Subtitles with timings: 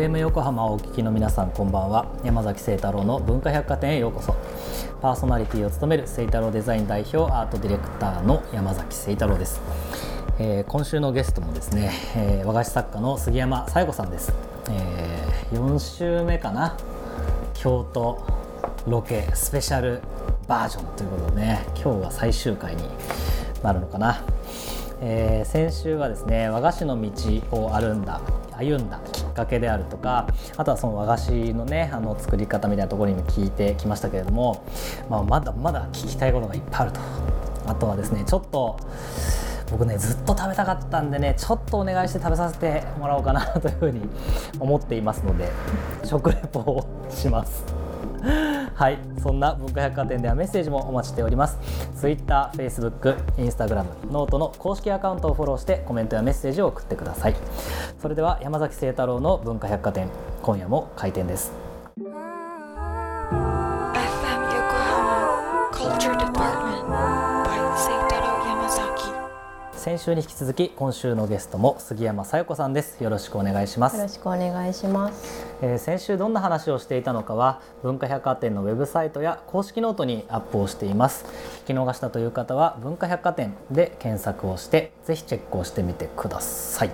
[0.00, 2.06] FM 横浜をお聞きの皆さんこんばんは。
[2.24, 4.34] 山崎聖太郎の文化百貨店へようこそ。
[5.02, 9.60] パーソナリティを務める聖太郎デザイン代表アートディレクターの山崎聖太郎です、
[10.38, 14.32] えー、今週のゲストもですね、えー、和菓子作家の杉山紗子さんです、
[14.70, 16.78] えー、4週目かな。
[17.52, 18.24] 京都
[18.86, 20.00] ロケスペシャル
[20.48, 22.84] バージョンということでね今日は最終回に
[23.62, 24.22] なるのかな。
[25.02, 27.10] えー、先週はですね和菓子の道
[27.52, 28.22] を歩んだ
[28.56, 28.98] 歩んだ
[29.30, 34.64] っかけであるとかあとはその和菓子のねあの作り方みたいなところにも聞いてきましたけれども、
[35.08, 37.00] まあ、まだまだ聞きたいことがいっぱいあると
[37.66, 38.78] あとはですねちょっと
[39.70, 44.00] 僕ねずっと食べたかったんでねちょっとお願いして食べさせてもらおうかなというふうに
[44.58, 45.48] 思っていますので
[46.04, 47.79] 食レポをします。
[48.22, 51.58] はいそんな文化百貨店ではメッセージもお待ちしております。
[51.96, 57.36] Twitter、Facebook、Instagram、 note の公式アカウントをフォローしてコメントやメッセージを送ってください。
[58.00, 60.08] それでは山崎清太郎の文化百貨店
[60.42, 61.69] 今夜も開店です。
[69.80, 73.02] 先週に引き続き今週のゲストも杉山さよ子さんです。
[73.02, 73.96] よろしくお願いします。
[73.96, 81.24] よろしくお願いします、えー、先週どんな話をしていたのかは文化百貨店のウェブサイトや公式ノートにアップをしています。
[81.64, 86.90] 聞き逃したという方は文化百貨店で検索をしてぜひチェックをしてみてください。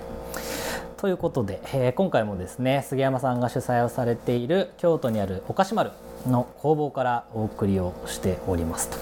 [0.95, 5.91] ということで、えー、今回もですね杉山さんが主催をされている京都にあるお菓子丸
[6.25, 8.97] の工房からお送りをしておりますと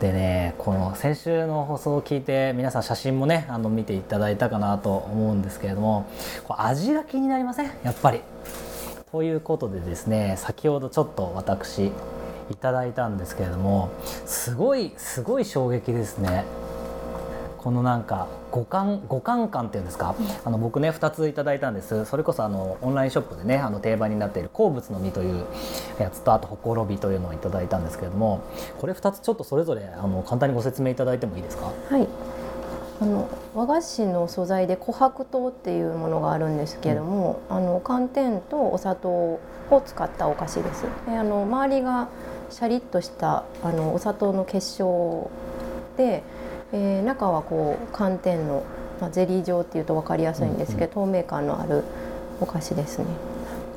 [0.00, 6.06] でねこの先週の放送を聞いて皆さん写真もねあの見ていただいたかなと思うんですけれども
[6.48, 7.70] 味が気になりません？
[7.82, 8.20] やっぱり。
[9.10, 11.86] ということでですね先ほどちょっと私
[12.50, 13.88] いただいたんですけれども
[14.26, 16.44] すごいすごい衝撃ですね。
[17.66, 22.04] このなんか五感五感感っていうんですか、あの僕ね2ついただいたんです。
[22.04, 25.44] それこそあのオンラインショップでねあの定番になっている鉱物の実という
[25.98, 28.44] やつとあとほころびというのをいただいたんですけれども
[28.78, 31.72] これ2つちょっとそれぞれあの簡単にご説明いただいてもいいですか？
[31.90, 32.06] はい。
[33.00, 39.40] あの和菓子の素材で琥珀糖っていうものがあるんですけれども、うん、あの寒天とお砂糖を
[39.84, 40.84] 使ったお菓子です。
[41.08, 42.10] であの周りが
[42.48, 45.28] シャリッとしたあのお砂糖の結晶
[45.96, 46.22] で
[46.72, 48.64] えー、中はこう寒天の、
[49.00, 51.84] まあ、ゼリー状っていうと分かりやすいんですけど、透明感のある
[52.40, 53.06] お菓子ですね。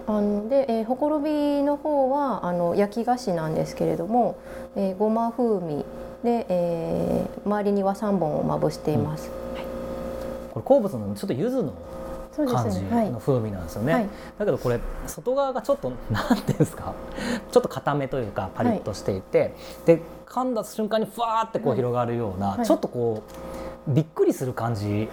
[0.07, 4.37] あので、えー、ほころびの方はあの焼き菓子なんですけれども、
[4.75, 5.85] えー、ごま風味
[6.23, 9.29] で、えー、周りには3本をまぶしています。
[9.29, 9.63] うんはい、
[10.53, 11.73] これ鉱物のちょっと柚子の
[12.47, 16.93] 感じの風味なんですよね、はい、だけどこれ外側がちょっとなんていうんですか？
[17.51, 19.51] ちょっと固めというかパリッとしていて、はい、
[19.85, 23.23] で噛んだ瞬間にふわーってこう広がるような、はい、ちょっとこ
[23.87, 25.09] うびっくりする感じ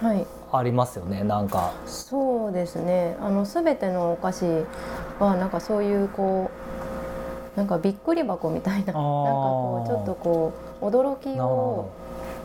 [0.52, 1.72] ありますよね、はい、なんか。
[1.86, 3.16] そうですね。
[3.22, 4.44] あの全てのお菓子
[5.18, 6.50] はなんかそういうこ
[7.54, 11.88] うなんかびっくり箱みたいななんかこうちょっとこう驚きを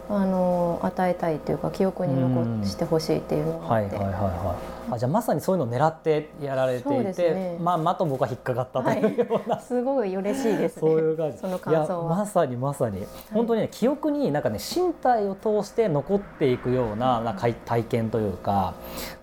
[0.09, 3.97] あの与えたいというか記憶に残してほしいっていうのがあって。
[3.97, 11.37] はいはいはいはいあじゃあまさにそういうのを狙ってやられていて、ね、まあまと僕は引っかかったというような、はい、すごい嬉しいです、ね、そういう感じ。
[11.37, 12.17] その感想は。
[12.17, 18.73] まさにまさに、はい、本当にね記憶になんかね身体を通して残っていくようなな体験というか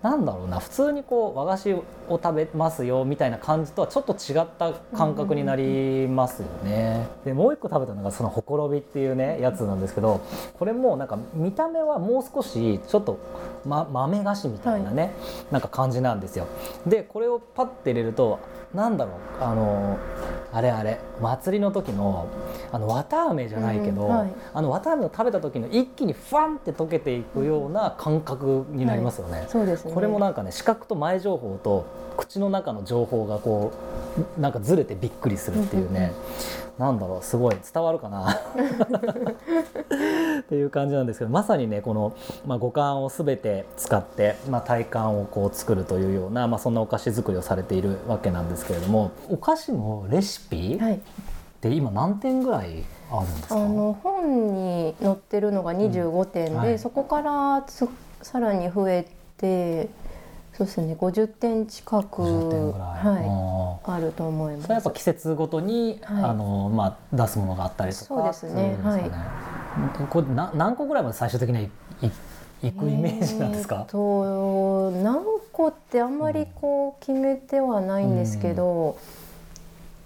[0.01, 7.07] なんだろうな普通にこう和菓子を食べますよみたいな感じとはちょっと違った感覚になりますよね。
[7.25, 10.21] でもう一個食べたのがそのほころびっていうねやつなんですけど
[10.57, 13.19] これもなんか見た目はもう少しちょっと、
[13.65, 15.11] ま、豆菓子みたいなね、はい
[15.51, 16.47] なんか感じなんですよ。
[16.85, 18.39] でこれをパッて入れると
[18.73, 19.97] なんだろうあの
[20.51, 22.27] あれあれ祭りの時の
[22.71, 29.39] あの綿あめじゃないけど、うんはい、あの綿あめを食べた時の一気にファンって溶けていくような感覚になりますよね。
[29.39, 29.93] はい、そうですね。
[29.93, 31.85] これもなんかね視覚と前情報と
[32.17, 33.71] 口の中の情報がこ
[34.37, 36.11] うなんかずれてびっくりするっていうね、
[36.77, 38.39] なんだろうすごい伝わるかな
[40.49, 42.17] っていう感じなんですけどまさにねこの、
[42.47, 50.99] まあ、五感を全て使って、まあ、体感をこう作るというような、まあ、そんなお菓子作りをされているわけなんですけれどもお菓子のレシピ、はい、っ
[51.61, 53.55] て今何点ぐらいあるんですか？
[53.57, 57.63] あの本に載ってるのが25点で、うんはい、そこから
[58.23, 59.07] さらに増え
[59.37, 59.89] て
[60.53, 64.71] そうですね50点近くはい、あると思います。
[64.71, 68.75] やっぱ季節ごとに、はい、あのまあ出すものがあったりとかそうですね。
[68.75, 68.89] すね。
[68.89, 69.11] はい。
[70.09, 71.69] これな何個ぐらいまで最終的にはい
[72.61, 73.85] いくイメージなんですか？
[73.87, 78.97] えー、と何個ってあんまりこう決めてはないんですけど。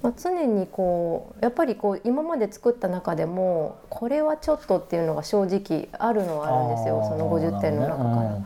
[0.01, 8.38] まあ、常にこうやっぱりこう今まで作った中でもこれはちょっとっていうのが正直あるのはあるんですよその50点の中から。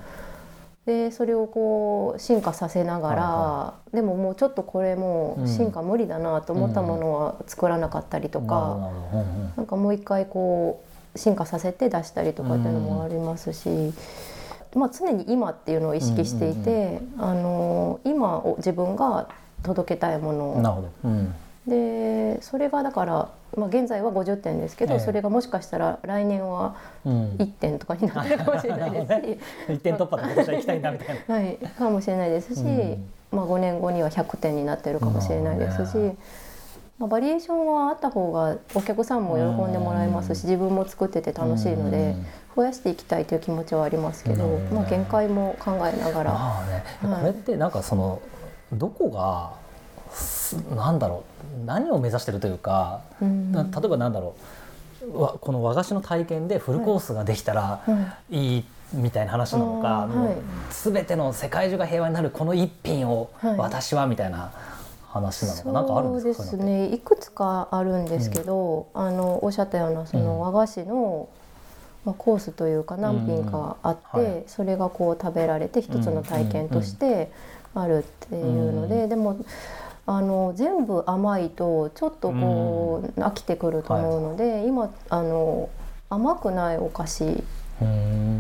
[0.85, 9.51] でそれをこう進化させながら、はでももうちょっとこれもう進化無理だなと思ったものは作らなかったりとか、うん。
[9.57, 13.93] なんかもう一回こう進化させて出したりとかっていうのもありますし、
[14.75, 19.27] まあ、常に今っていうのを意識していて、あの今を自分が
[19.63, 21.35] 届けたいものなるほど、うん、
[21.67, 24.99] でそれがだから、まあ、現在は50点ですけど、ええ。
[24.99, 26.75] それがもしかしたら来年は
[27.05, 27.29] うん。
[27.37, 29.39] 1点とかになってるかもしれないですし、
[29.73, 31.35] 一点突破で今年は行きたいんだみたいな。
[31.35, 33.09] はい、かもしれないですし、うん。
[33.31, 36.15] まあ、5年後には100点になってるかもしれないですし、なるほどね
[36.99, 42.15] まあ、バリエーションはあった方がお客さんも喜んでもらえますし、自分も作ってて楽しいので、
[42.55, 46.31] 増やしていきたいという気持ちはありますけど、まあ、限界も考えながら。
[46.33, 46.83] まあね、
[47.13, 47.21] はい。
[47.21, 48.19] これってなんかその
[48.73, 49.53] どこが
[50.11, 51.23] すなんだろ
[51.61, 53.51] う何を目指してるというか、うん。
[53.51, 54.35] な例えばなんだろ
[55.13, 57.81] うわこの和菓子の体験でフルコースができたら
[58.31, 60.35] いいみたいな話なのか、はい。
[60.71, 63.57] 全ての世界中が平和になるこの一品をはい。
[63.57, 64.51] 私はみたいな
[65.07, 65.81] 話なのか、な？
[65.81, 66.43] んかあるんですか？
[66.43, 66.85] そうですね。
[66.93, 71.29] いくつかあるんですけど、あのおっしゃったようなその和菓子の、
[72.05, 74.33] まあ、コースというか何品かあって、うん。
[74.33, 74.43] はい。
[74.47, 77.31] それがこう食べられて一つの体験として
[77.73, 79.09] あるっていうので、うん。
[79.09, 79.37] でも
[80.05, 85.69] あの全部甘いとちょっとこう、飽きてくると思うので、今あの
[86.09, 87.25] 甘くないお菓子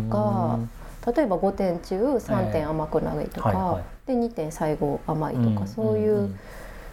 [0.09, 0.59] が
[1.05, 6.35] 例えば5点中3点甘くないとか、はいはいで2点最後甘いとか、んそういう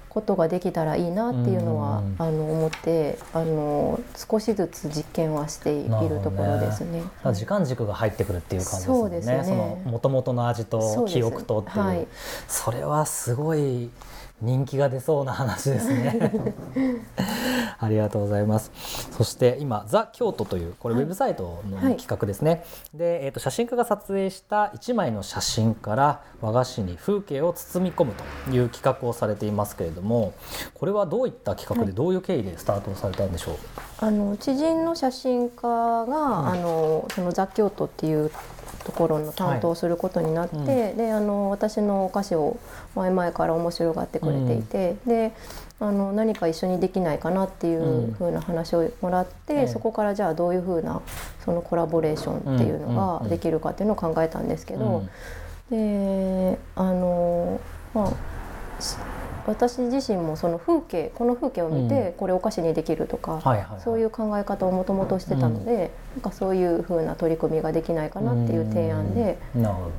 [0.08, 5.90] ことができたらいいなっていうのは、うんあの思ってあの少しずつ実験はしている
[6.22, 7.00] ところですね。
[7.00, 8.94] だから時間軸が入ってくるっていう感じですね。
[8.94, 9.44] そうですね。
[9.44, 9.52] そ
[10.32, 12.06] の味と記憶とっていう、はい。
[12.46, 13.90] それはすごい
[14.42, 16.32] 人気が出そうな話ですね。
[17.78, 18.70] ありがとうございます。
[19.16, 22.64] そして今ザ京都というこれウェブサイトのはい企画ですね。
[22.92, 28.12] で、えっ、と写真家が撮影した1枚の写真から和菓子に風景を包み込む
[28.46, 30.32] という企画をされていますけれども、
[30.74, 33.54] これはどういった企画でどういう経緯でスタートされたんでしょう？
[34.00, 35.62] あの知人の写真家
[36.06, 38.30] が、あのその雑京都っていう
[38.84, 40.66] ところの担当をすることになって、はい。
[40.94, 42.58] であの私のお菓子を
[42.94, 45.32] 前々から面白がってくれていて、で
[45.80, 51.02] あの何か一緒にできないかなっていうふうな話をもらって、ええそこからじゃあどういうふうな
[51.44, 53.22] そのコラボレーションっていうのうんうんうん。
[53.22, 55.04] ができるかっていうのを考えたんですけど、
[55.70, 56.52] うん。
[56.52, 57.60] であの
[57.94, 58.96] まあし
[59.46, 69.38] 私自身もその風景この風景を見てこれお菓子にできるとか、はいはいはいそういう考え方をもともとしてたので、なんかそういうふうな取り組みができないかなっていう提案で。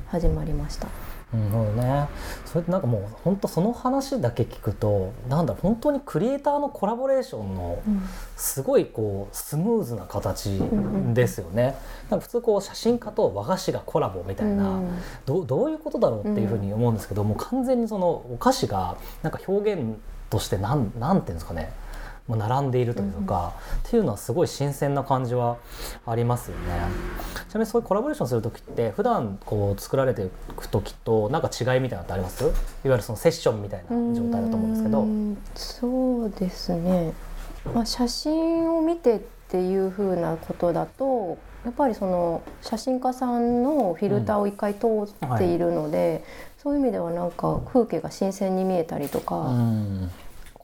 [0.07, 0.87] 始まりました。
[1.33, 2.07] なるほどね。
[2.45, 7.81] それってなんかもう本当その話だけ聞くとなんだろう本当にクリエイターのコラボレーションの
[8.37, 10.61] すごいこうスムーズな形
[11.13, 11.75] ですよね。
[12.09, 14.89] なんか普通こう写真家と和菓子がコラボみたいな、うん
[15.25, 19.97] どうどういうことだろうっていうふうに思うんですけど、もう完全にそのお菓子がなんか表現
[20.29, 21.71] としてなんなんていうんですかね。
[22.27, 23.53] もう並んでいるというか、
[23.87, 25.57] っていうのはすごい新鮮な感じは
[26.07, 26.63] ありますよね。
[27.49, 32.43] ちなみにそういうコラボレーションする時って普段こう作られていく時となんか違いみたいなのってあります？
[32.43, 35.01] いわゆるそのセッションみたいな状態だと思うんですけど。
[35.01, 37.13] うんそうですね、
[37.73, 44.87] まあ、写真を見てっていうふうなことだとやっぱりその写真家さんのフィルターを一回通
[45.33, 46.23] っているので、
[46.57, 50.11] そういう意味ではなんか風景が新鮮に見えたりとか、うん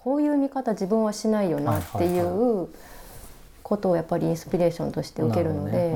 [0.04, 2.70] こういう見方自分はしないよなっていう
[3.64, 5.96] ことをやっぱりインスピレーションとして受けるので。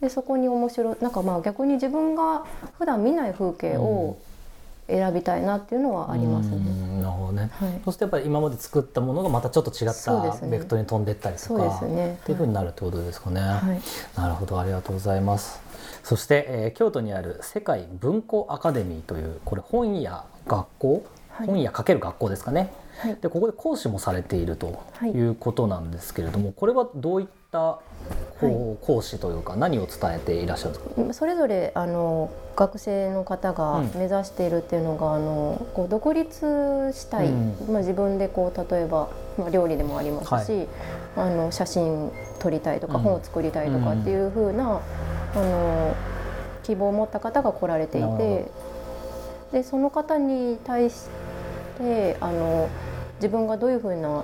[0.00, 2.44] でそこに面白いなんかまあ逆に自分が
[2.78, 4.18] 普段見ない風景を
[4.86, 6.56] 選びたいなっていうのはありますね。
[6.56, 7.50] うんなるほどね。
[7.54, 13.40] はいそうするとやっぱり今まで作ったものがまたちょっと違ったベクトルに飛んでったりとそうか、ですねっていうふうになるってことですかね。
[13.40, 13.80] はい
[14.14, 15.58] なるほどありがとうございます。
[16.02, 22.70] そして、えー京都にある世界文庫アカデミーというこれ本屋学校、はい本屋かける学校ですかね。
[22.98, 23.16] はい。
[23.20, 25.10] でここで講師もされているとはい。
[25.10, 27.78] いうことなんですけれども、これはどういった
[28.40, 31.14] こう、講師というか何を伝えていらっしゃるんですか？
[31.14, 33.90] それぞれあの学生の方がうん。
[33.94, 37.54] 目指しているっていうのが、あのこう独立したい、うん。
[37.68, 39.08] まあ、自分でこう例えば、
[39.38, 40.68] まあ、料理でもありますし、
[41.16, 43.02] あの写真撮りたいとか、うん。
[43.02, 44.80] 本を作りたいとかっていうふうな、
[45.34, 45.94] あの
[46.62, 48.46] 希望を持った方が来られていて
[49.52, 51.08] でその方に対し
[51.78, 52.68] てあの
[53.24, 54.22] 自分がどういうふうな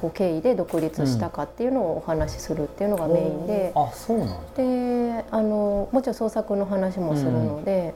[0.00, 3.72] こう経緯で独立したかっていうのをお話しするっていうのがメインで。
[3.76, 7.94] あそうなんであのもちろん創作の話もするので、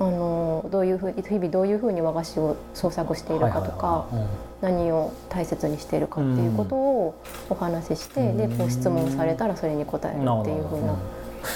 [0.00, 4.06] あのどういうふう日々どういうふうに和菓子を創作しているかとか、
[4.60, 7.14] 何を大切にしているかっていうことを
[7.48, 8.36] お話しして、うん。
[8.36, 10.96] でこう質問されたらそれに答えるっていうふうな。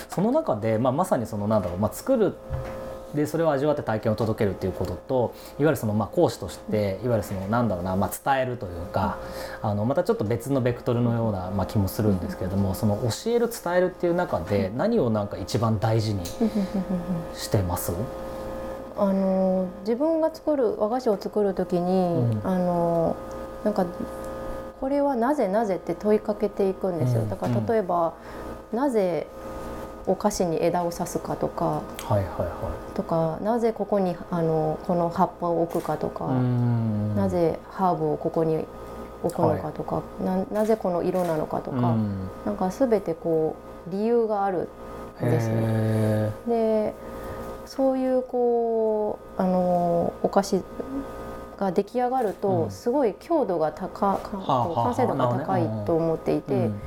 [0.08, 2.34] その中で、まあ、まさにそのなんだろう、まあ、作る
[3.14, 9.18] でそれを味わって体験を届けるっていうことといわゆるそのまあ講師としていわゆるそのなんだろうな、まあ、伝えるというか、
[9.62, 16.24] あのまたちょっと別のベクトルのような、まあ、気もするんですけれどもその教える伝えるっていう中で何をなんか一番大事に
[17.34, 17.92] してます？
[18.96, 22.40] あの自分が作る和菓子を作る時に、うん。
[22.44, 23.16] あの
[23.64, 23.86] なんか
[24.80, 27.22] これはなぜなぜって問いかけていくんですよ。
[27.22, 27.30] うん。
[27.30, 28.14] だから例えば、
[28.72, 29.26] なぜ
[30.06, 36.26] お菓子に枝を刺すかとかはいはいはとかなぜここにあのこの葉っぱを置くかとか、
[37.16, 38.66] なぜハーブをここに
[39.22, 42.28] 置くのかとか、ななぜこの色なのかとか、うん。
[42.44, 43.56] なんか全てこ
[43.88, 44.68] う理由がある
[45.20, 45.54] んですね。
[45.58, 46.94] へで
[47.66, 50.62] そういうこうあのお菓子
[51.58, 52.70] が出来上がると、うん。
[52.70, 54.18] すごい強度が高かは
[54.48, 56.80] あはあ完成度が高いと思っていて、ーうん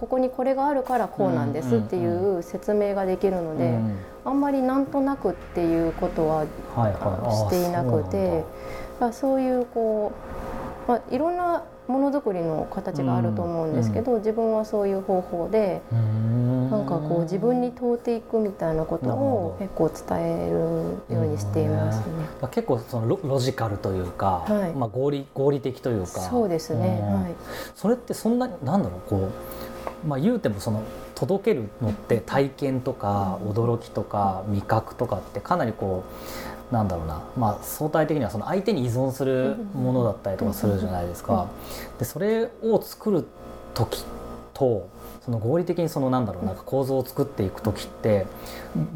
[0.00, 3.98] ここにこれがあるからこうなんですっていう説明ができるので、うん。
[4.24, 8.10] あんまりなんとなくっていうことはしていなくてそうなんだ。
[8.10, 10.12] だからそういうこ
[10.86, 16.70] う、まあ、いろんなものづくりの形があると思うんですけど、自分はそういう方法でうん。
[16.70, 20.50] なんかこう自分に問うていくみたいなことを結構伝え
[21.08, 22.04] るようにしていますね。
[22.40, 24.72] まあ結構そのロロジカルというか、はい。
[24.72, 26.06] まあ合理合理的というか。
[26.06, 27.22] そうですね、うん。
[27.22, 27.34] はい。
[27.74, 29.30] それってそんなになんだろうこう
[30.06, 30.82] まあ言うてもその
[31.14, 36.04] 届けるのって体験とか驚きとか味覚とかってかなりこ
[36.70, 41.48] うなんだろうな、まあ、相対的にはその相手に依存するものだったりとかするじゃないですか。
[41.98, 43.26] でそれを作る
[43.74, 44.04] 時
[44.54, 44.88] と
[45.24, 48.26] その合理的にそのなんだろうなんか構造を作っていく時って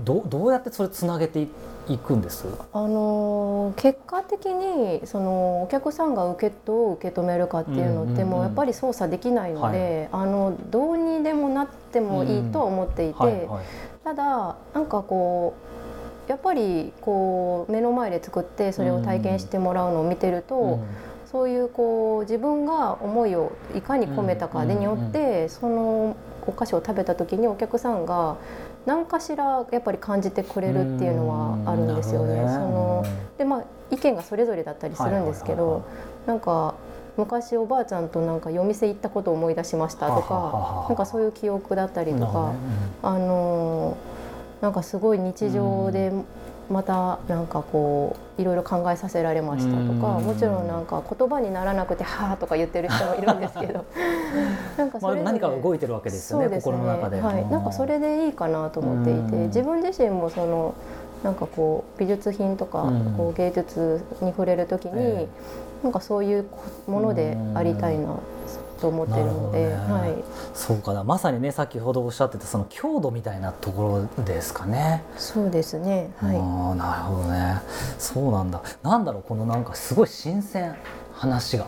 [0.04, 1.48] どうどうやってそれつなげてい
[1.88, 2.46] いくんです？
[2.72, 13.64] あのー結果的にそのお客さんが受けどう受け止めるかっていうのってもうやっぱり操作できないので、あのどうにでもなってもいいとは思っていて、はいはい
[14.04, 15.54] ただなんかこ
[16.28, 20.84] うやっぱりこう目の前で作ってそれを体験してもらうのを見てると、うん。
[21.30, 28.36] そういうこう自分が思いをいかに込めたかでによって、そのお菓子を食べた時にお客さんが
[28.86, 32.34] 何かしらやっぱり感じてくれるっていうのはあるんですよね。
[32.34, 33.04] うんなるその
[33.38, 35.82] でまあ意見がそれぞれだったりするんですけはいはいはい。
[36.26, 36.74] どなんか
[37.16, 42.56] 昔おばあちゃんとなんか夜店行ったことを思い出しましたとかはなんかそういう記憶だったりとかね。
[43.02, 43.96] あの
[44.60, 46.10] なんかすごい日常で
[46.70, 50.24] またなんかこういろいろ考えさせられましたとかうん。
[50.24, 53.84] もちろんなんか言葉にならなくて「はあ」とか言ってる人もいるんですけど
[54.76, 56.60] なんかまあ、それ何かが動いてるわけですよねすね。
[56.60, 57.20] 心の中で。
[57.20, 59.42] はい、なんかそれでいいかなと思っていてうん。
[59.46, 60.74] 自分自身もその
[61.22, 63.14] なんかこう美術品とかうん。
[63.16, 65.28] こう芸術に触れる時に、え
[65.82, 66.46] なんかそういう
[66.86, 68.16] ものでありたいな
[68.80, 75.02] と思ってるので、ねはい、そうかなまさにねさっきほどおっしゃってたその強度みたいなところですかね。
[75.16, 76.10] そうですね。
[76.18, 76.36] はい。
[76.36, 77.60] あーなるほどね
[77.98, 80.74] そうなんだなんだろうこのなんかすごい新鮮
[81.12, 81.66] 話が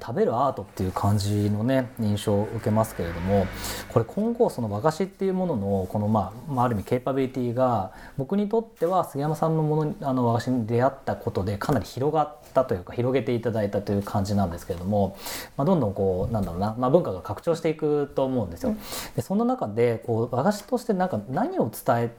[0.00, 3.46] 食べるアートっていう感じのね印象を受けますけれども
[3.88, 15.16] これ今後その和菓子っていうもののこのまあ、まあ、ある意味ケーパビリティが僕にとっては杉山さんのものにあの和菓子に出会ったことでかなり広がったというか広げていただいたという感じなんですけれども、
[15.56, 18.74] まあ、どんどんこうなんだろうな、まあ、文化が拡張していくと思うんですよ。
[19.16, 22.10] でそんな中でこう和菓子としてなんか何を伝え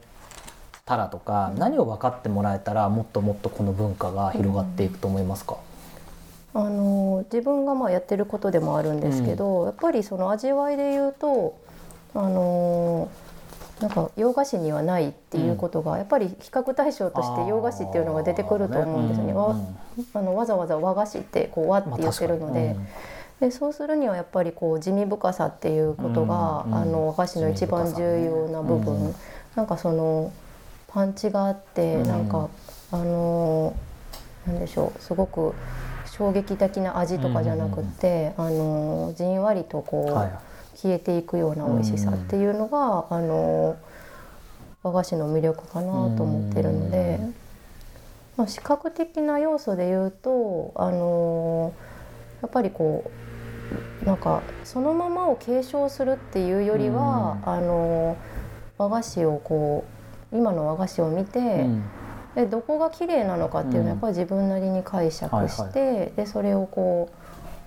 [0.84, 5.56] たらとか何を分かってもらえたらもっともっとこの文化が広がっていくと思いますか、
[6.54, 11.56] あの自分がまあやってることでもあるんですけど、やっぱりその味わいで言うと
[12.14, 13.08] あの
[13.82, 19.32] なんか洋菓子にはないっていうことが、やっぱり比較対象として洋菓子っていうのが出てくると思うんですよね。
[19.32, 19.56] わ
[20.14, 22.76] あのわざわざ和菓子ってこう和って言ってるので。
[23.40, 29.14] でそうするにはやっぱりこう地味深さっていうことが、うんあの和菓子の一番重要な部分、うん
[29.56, 30.32] なんかその
[30.86, 32.48] パンチがあって、うんなんか
[32.92, 33.74] あの
[34.46, 35.54] なんでしょうすごく
[36.06, 40.51] 衝撃的な味とかじゃなくて、あのじんわりとこう、はい
[40.82, 43.76] 消えていくような美味しさっていうのが、あの
[44.82, 47.34] 和菓子の魅力かなと思ってるので、うん。
[48.36, 51.74] まあ、視覚的な要素で言うとあの
[52.40, 53.10] やっぱりこ
[54.02, 58.16] うなんかそのままを継承するっていうよりは、あの
[58.76, 59.84] 和菓子をこ
[60.32, 61.84] う今の和菓子を見て、うん。
[62.34, 67.21] でどこが綺麗なのかっていうのはうんやっぱり自分なりに解釈して、でそれをこう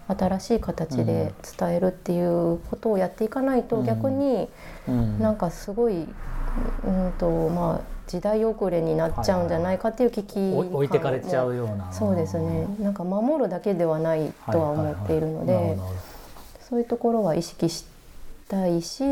[0.07, 3.85] 新しい形で伝えるっていうことをやっていかないとうん。
[3.85, 4.47] 逆に
[4.87, 5.19] うん。
[5.19, 11.91] なんかすごい、うんとまあ、時代遅れになっちゃうんじゃないかっていう危機置いてかれちゃもうような。
[11.91, 12.67] そうですね。
[12.79, 15.77] なんか守るだけではないとは思っているので
[16.69, 17.85] そういうところは意識し
[18.47, 19.07] たいしあ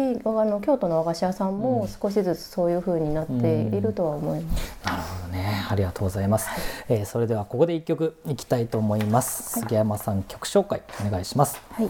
[0.46, 5.12] の京都の和菓子屋さんも少しずつそういう風になっているとは思います。
[5.34, 5.66] ね。
[5.70, 6.48] ありがとうございます、
[6.88, 11.60] えーそれではここで一曲いきたいと思います、杉山さん曲紹介お願いします。
[11.72, 11.90] はい、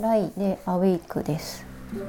[0.00, 1.64] ライでアウェイクです。
[1.92, 2.02] FM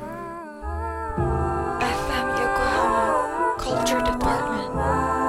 [2.40, 4.72] Yokohama Culture Department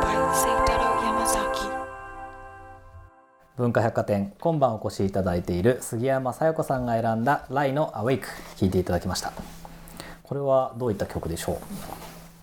[0.01, 1.69] by Seitaro Yamazaki.
[3.57, 9.33] 文化百貨店今晩お越しいただいている杉山さや子さんが選んだ「ライのアウェイク」聴いていただきました。
[10.23, 11.57] これはどういった曲でしょう？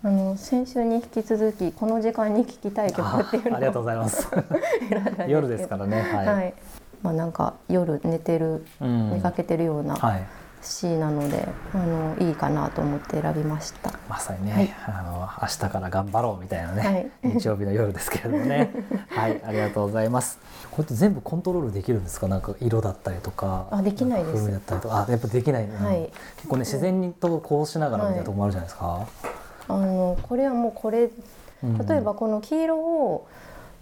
[0.03, 4.27] あの先週に引き続きこの時間に聴きたい曲っていうのをあありがとうございます。
[5.27, 6.53] 夜ですからねはい、はい、
[7.03, 10.25] まあなんか夜寝てるうん見かけてるようなはい。
[10.63, 13.93] シーンなので、あのいいかなと思って選びました。
[14.07, 14.75] まさにね、はい。
[14.85, 17.33] あの明日から頑張ろうみたいなね、はい。
[17.35, 18.71] 日曜日の夜ですけれどもね。
[19.09, 20.37] はいありがとうございます。
[20.69, 22.27] これって全部コントロールできるんですか？
[22.27, 24.33] なんか色だったりとかあできないです。
[24.35, 25.05] 風味だったりとか。
[25.07, 25.83] あやっぱできない、うん。
[25.83, 26.11] はい。
[26.35, 29.07] 結構ね自然にとこうしながらみたいなところもあるじゃないですか、
[29.75, 31.09] あのこれはもうこれ
[31.63, 31.85] うん。
[31.85, 33.27] 例えばこの黄色を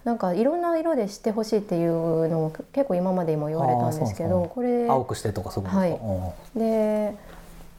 [0.04, 7.16] なんかいろんな色でしてほしいっていうのも結構今までも言われたんですけどこれ青くしてとかそういうことで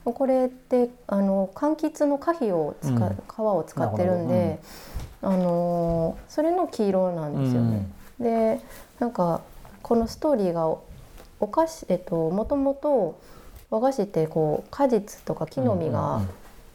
[0.03, 2.99] これってあの柑橘の果皮を使、うん。
[2.99, 4.59] 皮を使ってるんで、
[5.21, 7.87] あのそれの黄色なんですよね。
[8.19, 8.59] で
[8.99, 9.41] なんか
[9.83, 10.83] このストーリーがお
[11.39, 13.19] お菓子えっともともと
[13.69, 16.21] 和菓子ってこう果実とか木の実が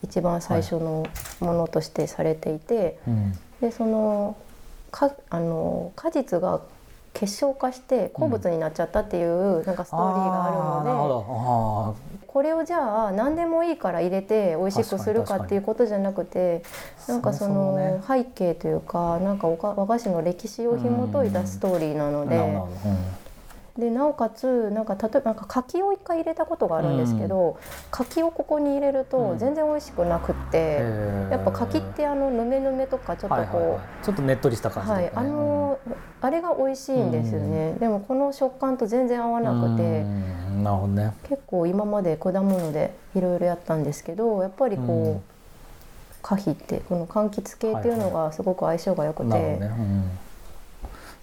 [0.09, 1.05] 一番最初の
[1.39, 3.33] ものとしてされていて、うんうん。
[3.61, 4.37] でその
[4.91, 6.61] かあの果実が
[7.13, 16.61] 結晶化して鉱物になっちゃったっていうなんかストーリーがあるので、これをじゃあ何でもいいから入れて美味しくするかっていうことじゃなくて
[17.07, 22.37] なんかその背景というかなんかおか和菓子の歴史を紐解いたストーリーなので
[23.77, 27.57] でなおかつなんか例えばなんか柿を一回入れたことがあるんですけど、
[27.91, 29.05] 柿をここに入れるうん。
[29.05, 31.31] と全然美味しくなくって、へー。
[31.31, 34.05] やっぱ柿ってあのぬめぬめとかちょっとこう、はいはいはい。
[34.05, 35.79] ちょっとねっとりした感じはい、あの
[36.21, 40.63] あれが美味しいんですよね、でもこの食感と全然合わなくて、うん。
[40.63, 41.13] なるほどね。
[41.29, 45.21] 結構今まで果物でいろいろやったんですけどやっぱりこう、うん。
[46.23, 50.11] 果皮ってこの柑橘系っていうのがすごく相性が良くて、なるほどね、うん、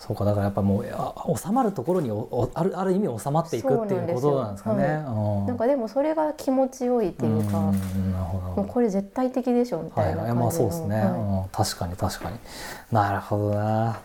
[0.07, 5.03] そうかだからやっぱもうあ収まるところにおおあるある意味収まっていくっていうことなんですかね。
[5.07, 7.73] うんなんかでもそれが気持ちよいっていうか、ん
[8.13, 8.69] なるほど。
[8.69, 11.09] これ絶対的でしょみたいなはいはい、まあそうですね、はい。
[11.09, 11.15] う
[11.47, 12.37] ん、確かに確かに。
[12.93, 13.99] なるほどな。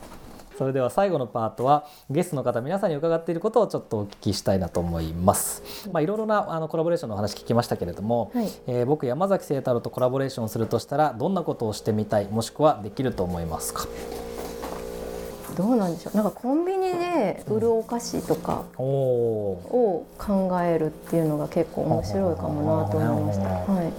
[0.58, 8.50] それでは最後のパートはゲストの方皆さんに伺っていることをちょっとお聞きしたいなと思います、まあ、いろいろなあのコラボレーションの話聞きましたけれども、はい。
[8.68, 13.88] えー僕山崎清太郎とコラボレーションするとしたらどんなことをしてみたいもしくはできると思いますか？
[15.60, 16.16] どうなんでしょう。
[16.16, 23.46] なんかコンビニで売るお菓子とかを考えるっていうのが結構面白いかもなと思いました。
[23.46, 23.92] はい。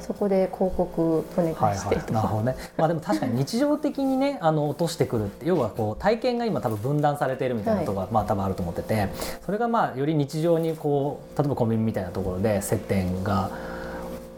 [0.00, 2.56] そこで広告お願いはいしてとはい、なるほどね。
[2.78, 9.08] まあでも確かに日常的にね あの落としてくるって要はこう体験が今多分分断されているみたいなところが、まあ多分あると思ってて。
[9.44, 13.50] それがまあより日常にこう例えばコンビニみたいなところで接点が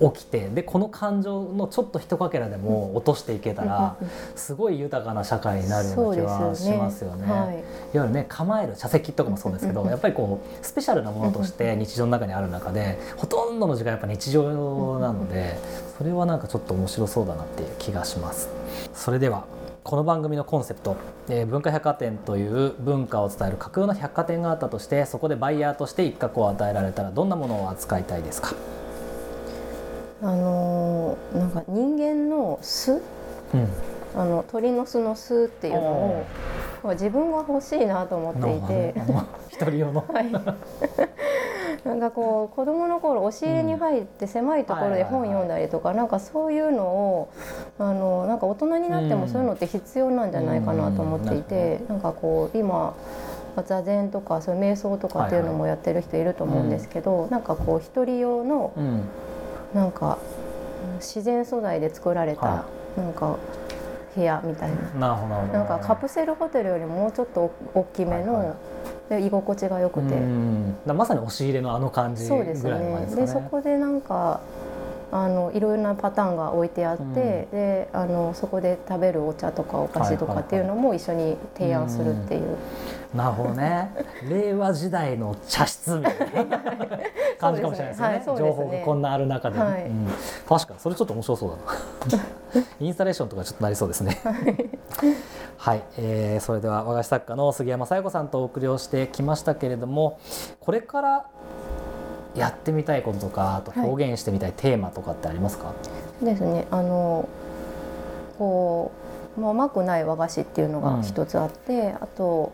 [0.00, 3.96] 起きてでこの感情のちょっと一かけらでも落としていけたら
[4.36, 7.30] すごい豊かな社会になるような気はしますよね。
[7.30, 7.56] はい。
[7.56, 7.62] いわ
[7.94, 15.58] ゆるね構える茶席とかもそうですけど、やっぱりこうスペシャルなものとして日常の中にある中でほとんどの時間やっぱ日常なので
[15.96, 18.48] それはなんかちょっと面白そうだなっていう気がします。
[18.94, 19.46] それでは
[19.84, 20.96] この番組のコンセプト、
[21.30, 28.54] えー文化百貨店という文化を伝える架空の百貨店があったとしてそこでバイヤーとして一角を与えられたらどんなものを扱いたいですか、
[30.22, 32.92] あのーなんか人間の巣？
[32.92, 32.96] う
[33.56, 33.68] ん。
[34.16, 36.26] あの鳥の巣の巣っていうのを
[36.82, 38.94] まあ自分が欲しいなと思っていて、
[39.48, 40.04] 一人用の。
[40.08, 40.32] はい、
[41.84, 47.28] なんかこう子供の頃押し入れに入って狭いところで本読んだりとか、なんかそういうのを
[47.78, 52.94] あのなんか大人になってもそういうのって必要なんじゃないかなと思っていて、なんかこう今ま
[53.56, 59.02] あ座禅とかそういう瞑想とかっていうのもやってる人いると思うんですけど、なんかこう一人用のうん
[59.74, 60.18] なんか
[60.98, 62.64] 自然素材で作られた、は
[62.96, 63.36] なんか
[64.16, 65.08] 部屋みたいな。
[65.08, 65.34] なるほど。
[65.34, 68.56] ななんかカプセルホテルよりももうちょっと大きめの、はいはい。
[69.20, 70.14] で居心地が良くて、
[70.86, 73.06] まさに押し入れのあの感じぐらいのですかね。
[73.16, 74.40] でそこでなんか
[75.10, 77.14] あのいろいろなパターンが置いてあって、うん。
[77.14, 82.56] であのそこで食べるお茶とかお菓子とかっていうのも一緒に提案するっていう、
[83.14, 83.90] なるほどね。
[84.28, 86.58] 令和時代の茶室みたいな
[87.38, 88.12] 感じかもしれないですよね。
[88.12, 88.36] はいすね。
[88.38, 89.84] 情報がこんなある中で、はい。
[89.84, 90.06] うん、
[90.46, 91.56] 確かにそれちょっと面白そうだ
[92.18, 92.24] な。
[92.80, 94.18] インスタレーションとかちょっとなりそうですね。
[95.56, 100.18] はい、えーそれでは和菓子作家の杉山さや子さんとお送りをしてきましたけれども、
[100.60, 101.26] これから
[102.34, 105.72] やってみたいこととかあと表現してみたいテーマとかってありますか、
[106.22, 106.66] ですね。
[106.70, 107.28] あの
[108.38, 108.92] こ
[109.36, 112.52] う、まあ、甘くない和菓子っていうのが一つあって、あと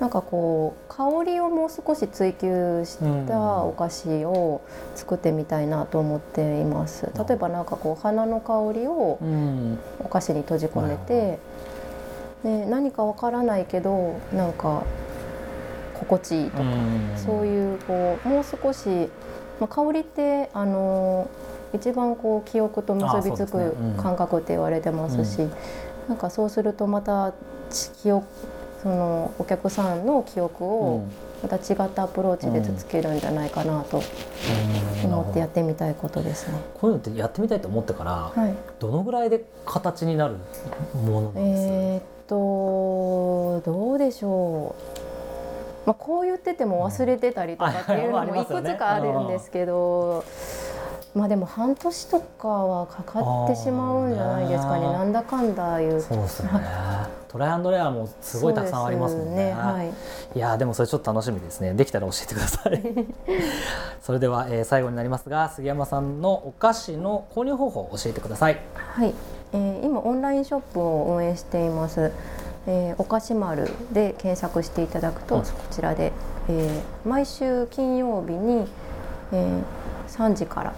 [0.00, 4.60] なんかこう香りをもう少し追求したお菓子を
[4.94, 7.08] 作ってみたいなと思っています。
[7.16, 9.78] 例えばなんかこう花の香りをうん。
[10.00, 11.38] お菓子に閉じ込めて、
[12.44, 14.84] で何かわからないけどなんか
[15.94, 16.64] 心地いいとか、
[17.16, 19.08] そういうこうもう少し、
[19.58, 21.28] まあ、香りってあの
[21.72, 25.48] 一番こう記憶と結びつく感覚って言われてますし、
[26.08, 27.32] なんかそうするとまた
[27.70, 28.26] ち記憶
[28.86, 31.04] そのお客さんの記憶を
[31.42, 34.00] また違ったアプローチでつつけるんじゃないかなと
[35.02, 36.58] 思ってやってみたいことですね。
[36.74, 38.54] こういうのってやってみたいと思ってからはい。
[38.78, 40.36] どのぐらいで形になる
[40.94, 41.62] ものなんです？
[41.68, 50.24] えーっとどうでしょう、まあ、こう言ってても忘れてたりとかっていうのもいくつかあるんですけど、
[51.12, 54.82] まあでも半年とかはかかってしまうんじゃないですかね。
[54.84, 56.60] なんだかんだ言うそうですよね
[57.28, 59.34] トライアンドレアもすごいたくさんありますもんね。
[59.34, 59.92] そうですはい。
[60.36, 61.74] いやーでもそれちょっと楽しみですね。
[61.74, 62.82] できたら教えてください。
[64.02, 68.58] それでは、えー最後になりますが杉山さんのお菓子の購入方法を教えてください。
[68.74, 69.14] はい、
[69.52, 72.12] えー今オンラインショップを運営しています、
[72.66, 75.42] えーおかし丸で検索していただくと、うん。
[75.42, 76.12] こちらで、
[76.48, 78.66] えー毎週金曜日に、
[79.32, 79.62] えー
[80.08, 80.72] 3時から、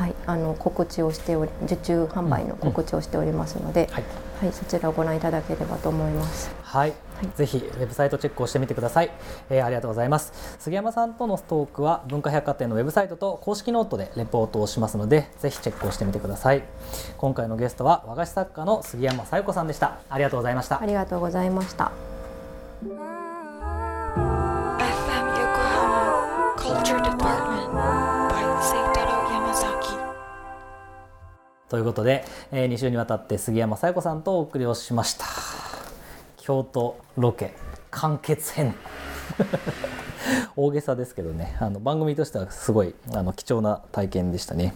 [0.00, 4.04] はい、あの告知をしており受注販売の告知をしておりますので、はい。
[4.40, 6.50] はい、そちらをご覧いただければと思います。
[6.62, 6.94] はい、
[7.36, 9.10] ぜひウェブサイトチェックをしてみてください、
[9.50, 10.56] えーありがとうございます。
[10.58, 16.62] 杉山さんとのトークは文化百貨店のウェブサイトと公式ノートでレポートをしますのでぜひチェックをしてみてください。
[17.18, 19.98] 今回のゲストは和菓子作家の杉山さよ子さんでした。
[20.08, 20.80] ありがとうございました。
[20.80, 21.92] ありがとうございました。
[31.70, 35.24] ということで、え2週にわたって杉山さよ子さんとお送りをしました。
[36.36, 37.54] 京都ロケ
[37.92, 38.74] 完結編。
[40.56, 41.56] 大げさですけどね。
[41.60, 44.74] あの番組としてはすごいあの貴重な体験でしたね。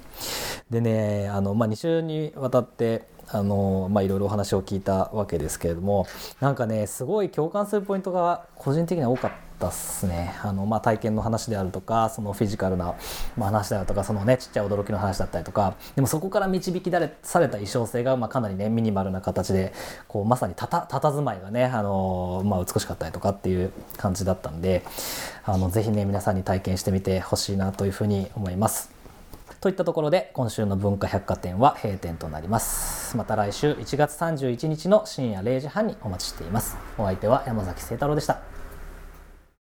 [0.71, 6.07] でねあの、まあ、2週にわたってあのまあいろいろお話を聞いたわけですけれども
[6.41, 9.45] なんかねすごい共感するポイントが個人的には多かった。
[9.69, 10.35] っすね。
[10.43, 12.95] あの、まあ、体験の話であるとかそのフィジカルな、
[13.39, 19.73] 話であるとかそのねちっちゃい驚きの話だったりとかでもそこから導きだれされた衣装性が、まあ、かなりねミニマルな形で
[20.09, 24.83] こうまさにたた佇まいがねあの、まあ、美しかったりとかっていう感じだったんで
[25.45, 28.95] あのぜひね皆さんに体験してみてほしいなというふうに思います。
[29.65, 33.17] といったところで今週の文化百貨店は閉店となります。
[33.17, 36.77] また来週1月31日の深夜0時半にお待ちしています。
[36.99, 38.54] お相手は山崎清太郎でした。